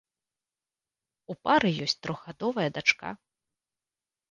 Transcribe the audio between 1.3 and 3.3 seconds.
У пары ёсць трохгадовая дачка.